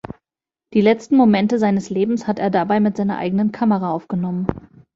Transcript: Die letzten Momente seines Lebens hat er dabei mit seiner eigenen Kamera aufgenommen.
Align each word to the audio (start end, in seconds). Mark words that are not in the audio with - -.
Die 0.73 0.81
letzten 0.81 1.15
Momente 1.15 1.59
seines 1.59 1.91
Lebens 1.91 2.25
hat 2.25 2.39
er 2.39 2.49
dabei 2.49 2.79
mit 2.79 2.97
seiner 2.97 3.19
eigenen 3.19 3.51
Kamera 3.51 3.91
aufgenommen. 3.91 4.47